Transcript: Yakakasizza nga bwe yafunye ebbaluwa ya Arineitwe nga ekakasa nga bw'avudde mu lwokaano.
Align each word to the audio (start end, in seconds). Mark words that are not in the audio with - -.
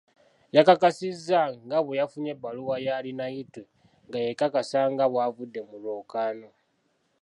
Yakakasizza 0.55 1.39
nga 1.65 1.77
bwe 1.83 1.99
yafunye 1.99 2.31
ebbaluwa 2.35 2.75
ya 2.85 2.93
Arineitwe 2.99 3.61
nga 4.07 4.19
ekakasa 4.29 4.79
nga 4.91 5.05
bw'avudde 5.11 5.59
mu 5.69 5.75
lwokaano. 5.81 6.49